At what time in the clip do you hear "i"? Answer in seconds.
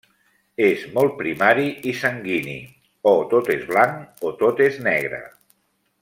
1.91-1.93